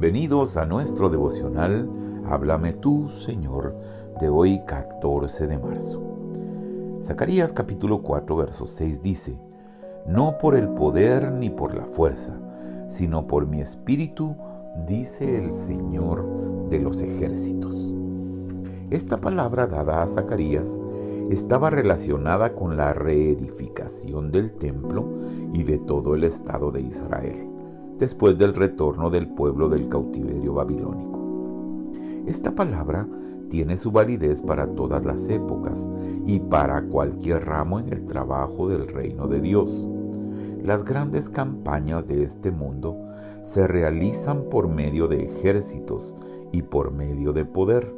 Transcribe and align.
Bienvenidos 0.00 0.56
a 0.56 0.64
nuestro 0.64 1.10
devocional 1.10 1.90
Háblame 2.30 2.72
tú, 2.72 3.08
Señor, 3.08 3.76
de 4.20 4.28
hoy 4.28 4.62
14 4.64 5.48
de 5.48 5.58
marzo. 5.58 6.00
Zacarías 7.02 7.52
capítulo 7.52 8.00
4, 8.02 8.36
verso 8.36 8.68
6 8.68 9.02
dice, 9.02 9.40
No 10.06 10.38
por 10.38 10.54
el 10.54 10.68
poder 10.68 11.32
ni 11.32 11.50
por 11.50 11.74
la 11.74 11.82
fuerza, 11.82 12.38
sino 12.88 13.26
por 13.26 13.48
mi 13.48 13.60
espíritu, 13.60 14.36
dice 14.86 15.36
el 15.36 15.50
Señor 15.50 16.68
de 16.70 16.78
los 16.78 17.02
ejércitos. 17.02 17.92
Esta 18.90 19.20
palabra 19.20 19.66
dada 19.66 20.04
a 20.04 20.06
Zacarías 20.06 20.78
estaba 21.28 21.70
relacionada 21.70 22.54
con 22.54 22.76
la 22.76 22.94
reedificación 22.94 24.30
del 24.30 24.52
templo 24.52 25.12
y 25.52 25.64
de 25.64 25.78
todo 25.78 26.14
el 26.14 26.22
estado 26.22 26.70
de 26.70 26.82
Israel 26.82 27.57
después 27.98 28.38
del 28.38 28.54
retorno 28.54 29.10
del 29.10 29.28
pueblo 29.28 29.68
del 29.68 29.88
cautiverio 29.88 30.54
babilónico. 30.54 31.18
Esta 32.26 32.54
palabra 32.54 33.08
tiene 33.48 33.76
su 33.76 33.90
validez 33.90 34.42
para 34.42 34.66
todas 34.74 35.04
las 35.04 35.28
épocas 35.28 35.90
y 36.26 36.40
para 36.40 36.82
cualquier 36.82 37.46
ramo 37.46 37.80
en 37.80 37.92
el 37.92 38.04
trabajo 38.04 38.68
del 38.68 38.86
reino 38.86 39.26
de 39.26 39.40
Dios. 39.40 39.88
Las 40.62 40.84
grandes 40.84 41.30
campañas 41.30 42.06
de 42.06 42.22
este 42.22 42.50
mundo 42.50 43.00
se 43.42 43.66
realizan 43.66 44.44
por 44.50 44.68
medio 44.68 45.08
de 45.08 45.24
ejércitos 45.24 46.14
y 46.52 46.62
por 46.62 46.92
medio 46.92 47.32
de 47.32 47.44
poder. 47.44 47.94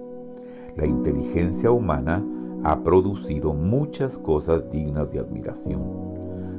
La 0.77 0.87
inteligencia 0.87 1.73
humana 1.73 2.25
ha 2.63 2.83
producido 2.83 3.55
muchas 3.55 4.19
cosas 4.19 4.71
dignas 4.71 5.11
de 5.11 5.19
admiración. 5.19 5.83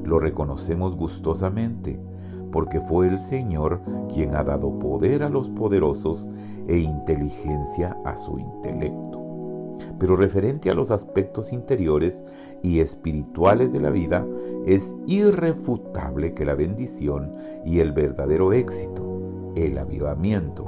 Lo 0.04 0.20
reconocemos 0.20 0.98
gustosamente 0.98 2.00
porque 2.52 2.82
fue 2.82 3.08
el 3.08 3.20
Señor 3.20 3.82
quien 4.12 4.36
ha 4.36 4.44
dado 4.44 4.78
poder 4.80 5.24
a 5.24 5.30
los 5.30 5.50
poderosos 5.50 6.30
e 6.68 6.78
inteligencia 6.78 7.98
a 8.06 8.18
su 8.18 8.38
intelecto. 8.40 9.22
Pero 10.00 10.16
referente 10.16 10.70
a 10.70 10.74
los 10.74 10.92
aspectos 10.92 11.54
interiores 11.54 12.24
y 12.62 12.80
espirituales 12.80 13.72
de 13.72 13.80
la 13.80 13.90
vida, 13.90 14.26
es 14.66 14.96
irrefutable 15.08 16.34
que 16.34 16.46
la 16.46 16.56
bendición 16.56 17.34
y 17.66 17.80
el 17.80 17.92
verdadero 17.92 18.54
éxito, 18.54 19.52
el 19.56 19.78
avivamiento 19.78 20.66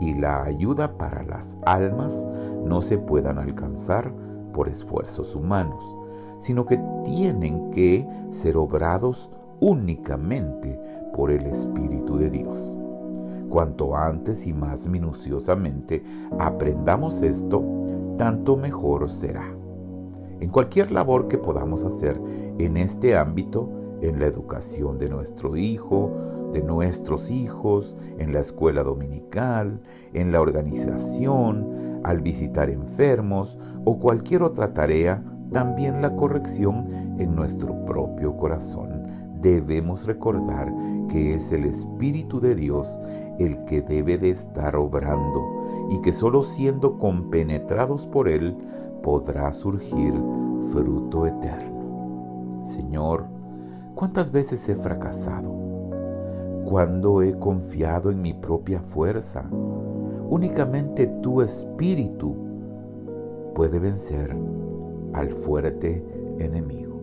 y 0.00 0.14
la 0.14 0.44
ayuda 0.44 0.96
para 0.98 1.22
las 1.22 1.58
almas 1.64 2.26
no 2.64 2.82
se 2.82 2.98
puedan 2.98 3.38
alcanzar 3.38 4.12
por 4.52 4.68
esfuerzos 4.68 5.34
humanos, 5.34 5.96
sino 6.38 6.66
que 6.66 6.80
tienen 7.04 7.70
que 7.70 8.06
ser 8.30 8.56
obrados 8.56 9.30
únicamente 9.60 10.80
por 11.12 11.30
el 11.30 11.46
Espíritu 11.46 12.16
de 12.16 12.30
Dios. 12.30 12.78
Cuanto 13.48 13.96
antes 13.96 14.46
y 14.46 14.52
más 14.52 14.88
minuciosamente 14.88 16.02
aprendamos 16.38 17.22
esto, 17.22 17.62
tanto 18.16 18.56
mejor 18.56 19.10
será. 19.10 19.44
En 20.40 20.50
cualquier 20.50 20.90
labor 20.90 21.28
que 21.28 21.38
podamos 21.38 21.84
hacer 21.84 22.20
en 22.58 22.76
este 22.76 23.16
ámbito, 23.16 23.70
en 24.02 24.20
la 24.20 24.26
educación 24.26 24.98
de 24.98 25.08
nuestro 25.08 25.56
hijo, 25.56 26.12
de 26.52 26.62
nuestros 26.62 27.30
hijos, 27.30 27.96
en 28.18 28.32
la 28.32 28.40
escuela 28.40 28.82
dominical, 28.82 29.80
en 30.12 30.32
la 30.32 30.40
organización, 30.40 32.00
al 32.04 32.20
visitar 32.20 32.68
enfermos 32.68 33.58
o 33.84 33.98
cualquier 33.98 34.42
otra 34.42 34.74
tarea, 34.74 35.22
también 35.52 36.02
la 36.02 36.14
corrección 36.16 36.88
en 37.18 37.34
nuestro 37.34 37.84
propio 37.86 38.36
corazón 38.36 39.06
debemos 39.46 40.06
recordar 40.06 40.74
que 41.08 41.34
es 41.34 41.52
el 41.52 41.66
Espíritu 41.66 42.40
de 42.40 42.56
Dios 42.56 42.98
el 43.38 43.64
que 43.64 43.80
debe 43.80 44.18
de 44.18 44.30
estar 44.30 44.74
obrando 44.74 45.40
y 45.88 46.00
que 46.00 46.12
solo 46.12 46.42
siendo 46.42 46.98
compenetrados 46.98 48.08
por 48.08 48.28
Él 48.28 48.56
podrá 49.04 49.52
surgir 49.52 50.12
fruto 50.72 51.26
eterno. 51.26 52.60
Señor, 52.64 53.26
¿cuántas 53.94 54.32
veces 54.32 54.68
he 54.68 54.74
fracasado? 54.74 55.54
¿Cuándo 56.64 57.22
he 57.22 57.38
confiado 57.38 58.10
en 58.10 58.20
mi 58.20 58.34
propia 58.34 58.80
fuerza? 58.80 59.48
Únicamente 60.28 61.06
tu 61.06 61.40
Espíritu 61.40 62.34
puede 63.54 63.78
vencer 63.78 64.36
al 65.14 65.30
fuerte 65.30 66.04
enemigo. 66.40 66.95